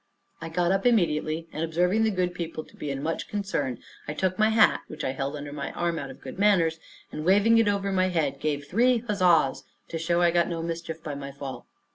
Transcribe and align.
I 0.41 0.49
got 0.49 0.71
up 0.71 0.87
immediately, 0.87 1.47
and 1.53 1.63
observing 1.63 2.01
the 2.05 2.09
good 2.09 2.33
people 2.33 2.63
to 2.63 2.75
be 2.75 2.89
in 2.89 3.03
much 3.03 3.29
concern, 3.29 3.77
I 4.07 4.15
took 4.15 4.39
my 4.39 4.49
hat 4.49 4.81
(which 4.87 5.03
I 5.03 5.11
held 5.11 5.35
under 5.35 5.53
my 5.53 5.71
arm 5.73 5.99
out 5.99 6.09
of 6.09 6.21
good 6.21 6.39
manners), 6.39 6.79
and 7.11 7.23
waving 7.23 7.59
it 7.59 7.67
over 7.67 7.91
my 7.91 8.07
head, 8.07 8.39
gave 8.39 8.65
three 8.65 9.03
huzzas, 9.07 9.63
to 9.89 9.99
show 9.99 10.21
I 10.23 10.33
had 10.33 10.33
got 10.33 10.47
no 10.47 10.63
mischief 10.63 11.03
by 11.03 11.13
my 11.13 11.31
fall. 11.31 11.67